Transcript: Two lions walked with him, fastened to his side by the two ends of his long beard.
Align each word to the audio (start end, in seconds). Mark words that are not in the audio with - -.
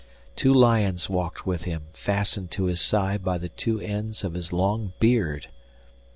Two 0.35 0.51
lions 0.51 1.11
walked 1.11 1.45
with 1.45 1.65
him, 1.65 1.83
fastened 1.93 2.49
to 2.49 2.63
his 2.65 2.81
side 2.81 3.23
by 3.23 3.37
the 3.37 3.49
two 3.49 3.79
ends 3.79 4.23
of 4.23 4.33
his 4.33 4.51
long 4.51 4.93
beard. 4.99 5.47